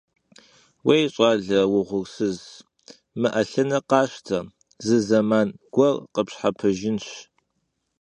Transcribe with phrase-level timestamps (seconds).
[0.87, 2.39] Yêy, ş'ale vuğursız,
[3.19, 4.37] mı 'elhınır khaşte,
[4.85, 7.07] zı zeman guer khıpşhepejjınş.